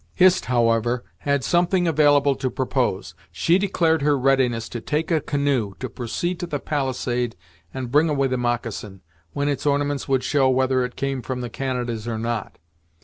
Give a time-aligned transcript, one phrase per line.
[0.15, 3.13] Hist, however, had something available to propose.
[3.31, 7.35] She declared her readiness to take a canoe, to proceed to the palisade
[7.71, 9.01] and bring away the moccasin,
[9.33, 12.57] when its ornaments would show whether it came from the Canadas or not.